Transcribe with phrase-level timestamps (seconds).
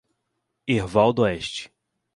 [0.71, 1.63] Herval d'Oeste